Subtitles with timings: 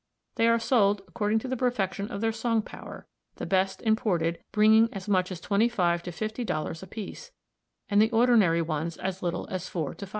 [0.33, 3.05] They are sold according to the perfection of their song power,
[3.35, 7.29] the best imported bringing as much as $25 to $50 apiece,
[7.87, 10.09] and ordinary ones as little as $4 to $5.